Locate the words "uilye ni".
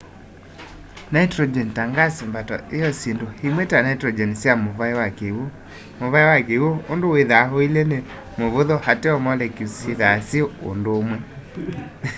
7.55-7.97